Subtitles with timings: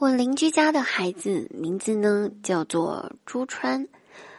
[0.00, 3.86] 我邻居家的孩子名字呢叫做朱川，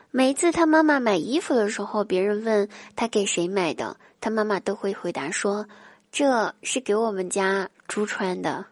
[0.10, 5.68] 每次他妈妈买衣服的时候，别人问他给谁买的，他妈妈都会回答说
[6.12, 8.66] ：“这是给我们家朱川的。”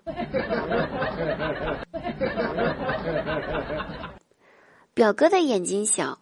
[4.95, 6.17] 表哥的眼睛小，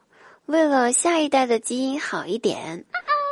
[0.48, 2.84] 为了下一代的基因好一点，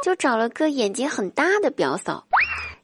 [0.06, 2.28] 就找了个眼睛很大的表嫂。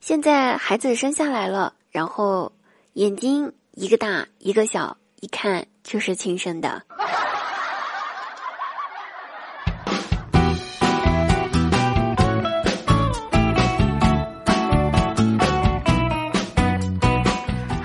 [0.02, 2.52] 现在孩子生下来了，然后
[2.95, 3.54] 眼睛。
[3.74, 6.82] 一个大，一个小，一看就是亲生的。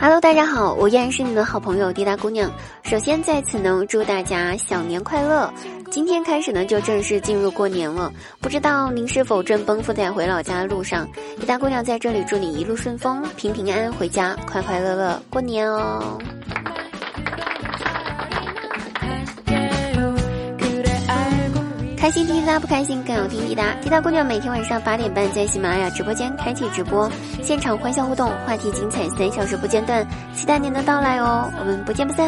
[0.01, 2.51] Hello，大家好，我依然是你们的好朋友滴答姑娘。
[2.83, 5.53] 首先在此呢，祝大家小年快乐！
[5.91, 8.13] 今天开始呢，就正式进入过年了。
[8.41, 11.09] 不知道您是否正奔赴在回老家的路上？
[11.41, 16.19] 滴答姑娘在这里祝你一路顺风，平平安安回家，快快乐乐过年哦！
[21.99, 23.73] 开心滴答不开心更要听滴答。
[23.81, 27.11] 滴答姑娘每天晚上八点半在喜马拉雅直播间开启直播，
[27.43, 31.51] 现场欢笑互动，话题精彩，三小时不间断，期待您的到来哦！
[31.59, 32.27] 我们不见不散。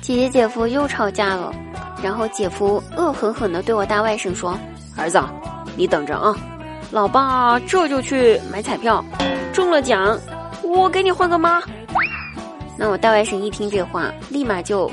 [0.00, 1.52] 姐姐姐夫又吵架了，
[2.02, 4.58] 然后姐夫恶狠狠地对我大外甥说
[4.96, 5.18] ：“儿子，
[5.74, 6.36] 你等着啊！”
[6.92, 9.02] 老爸这就去买彩票，
[9.54, 10.18] 中了奖，
[10.62, 11.62] 我给你换个妈。
[12.76, 14.90] 那我大外甥一听这话，立马就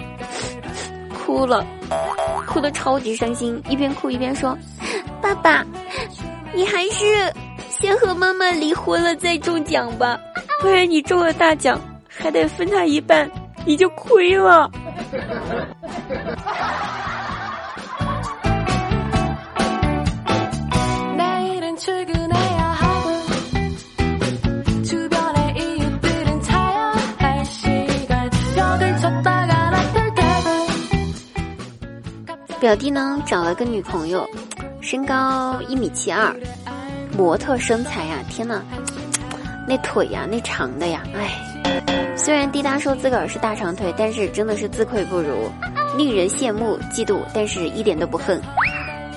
[1.26, 1.66] 哭了，
[2.48, 4.58] 哭得超级伤心，一边哭一边说
[5.22, 5.66] ：“爸爸，
[6.54, 7.34] 你还是
[7.70, 10.20] 先和妈妈离婚了再中奖吧，
[10.62, 13.30] 不然你中了大奖还得分他一半，
[13.66, 14.70] 你就亏了。”
[32.60, 34.30] 表弟呢找了个女朋友，
[34.82, 36.34] 身高一米七二，
[37.18, 38.64] 模特身材呀，天呐，
[39.68, 45.50] 那腿呀，那长的呀，哎，虽然滴答说自个儿是大长腿，但是真的是自愧不如，
[45.98, 48.42] 令人羡慕嫉妒，但是一点都不恨，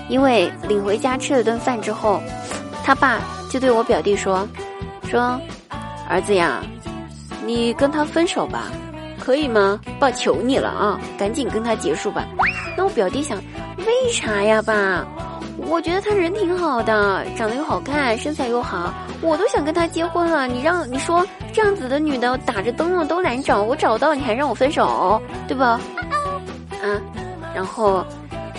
[0.09, 2.21] 因为领回家吃了顿饭之后，
[2.85, 4.47] 他爸就对我表弟说，
[5.09, 5.41] 说，
[6.09, 6.63] 儿子呀，
[7.47, 8.71] 你跟他分手吧。
[9.25, 9.79] 可以吗？
[10.01, 11.01] 爸，求你了啊！
[11.17, 12.27] 赶紧跟他结束吧。
[12.77, 13.41] 那我表弟想，
[13.87, 15.07] 为啥呀，爸？
[15.73, 20.47] 我觉得他人挺好的，长得又好看，身材又好，我都想跟他结婚了。
[20.47, 25.19] 你让你说这样子的女的打着灯笼都难找，我找到你还让我分手，
[25.49, 25.81] 对吧？
[26.83, 27.01] 啊，
[27.55, 28.05] 然后，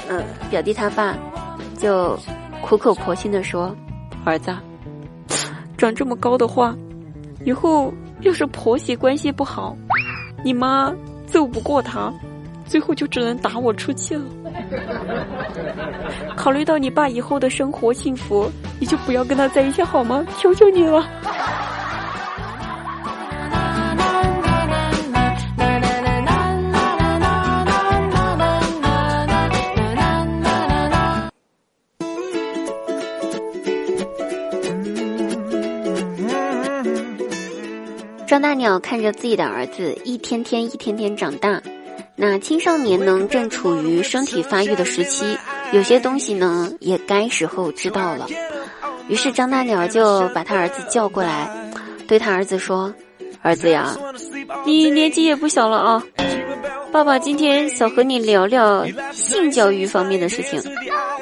[0.09, 1.15] 嗯，表弟他爸
[1.77, 2.17] 就
[2.63, 3.73] 苦口婆心的说
[4.25, 4.51] ：“儿子，
[5.77, 6.75] 长这么高的话，
[7.45, 9.77] 以后要是婆媳关系不好。”
[10.43, 10.91] 你妈
[11.27, 12.11] 揍不过他，
[12.65, 14.23] 最后就只能打我出气了。
[16.35, 20.25] 考虑到你爸以后的生活幸福，你就不要跟他在一起好吗？
[20.39, 21.07] 求求你了。
[38.25, 41.61] 张大鸟看着自己的儿子一天天一天天长大，
[42.15, 45.37] 那青少年呢正处于身体发育的时期，
[45.71, 48.27] 有些东西呢也该时候知道了。
[49.07, 51.49] 于是张大鸟就把他儿子叫过来，
[52.07, 52.93] 对他儿子说
[53.41, 53.97] ：“儿子呀，
[54.65, 56.03] 你年纪也不小了啊，
[56.91, 60.61] 爸爸今天想和你聊聊性教育方面的事情。”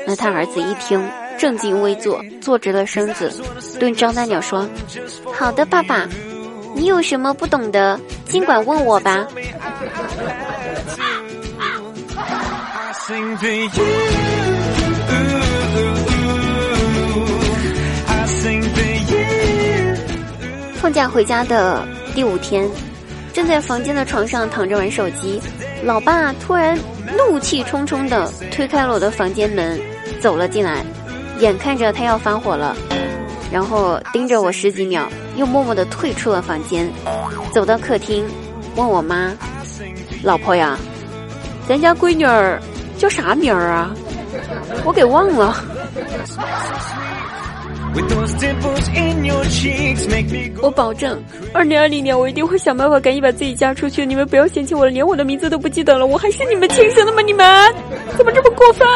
[0.05, 1.01] 那他儿子一听，
[1.37, 3.31] 正襟危坐，坐直了身子，
[3.79, 4.67] 对张大鸟说
[5.33, 6.07] ：“好的，爸爸。”
[6.73, 7.99] 你有什么不懂的，
[8.31, 9.27] 尽管问我吧。
[20.75, 21.85] 放假回家的
[22.15, 22.69] 第五天，
[23.33, 25.41] 正在房间的床上躺着玩手机，
[25.83, 26.79] 老爸突然
[27.17, 29.77] 怒气冲冲的推开了我的房间门，
[30.21, 30.85] 走了进来，
[31.39, 32.75] 眼看着他要发火了。
[33.51, 36.89] 然后盯着我十几秒，又默默的退出了房间，
[37.53, 38.25] 走到客厅，
[38.75, 39.33] 问我妈
[40.23, 40.77] ：“老婆呀，
[41.67, 42.59] 咱家闺女儿
[42.97, 43.93] 叫啥名儿啊？
[44.85, 45.55] 我给忘了。”
[50.61, 51.21] 我保证，
[51.53, 54.05] 二零二零年我一定会想办法赶紧把自己嫁出去。
[54.05, 57.21] 你们不要嫌弃我了，连我的名字都不记得了，我还是你们亲生的吗？
[57.21, 57.45] 你们
[58.17, 58.87] 怎么这么过分？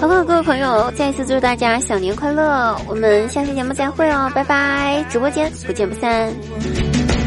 [0.00, 2.76] 好了，各位朋友，再一次祝大家小年快乐！
[2.86, 5.04] 我们下期节目再会哦，拜拜！
[5.10, 6.32] 直播间不见不散。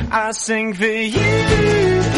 [0.10, 2.11] I sing for you.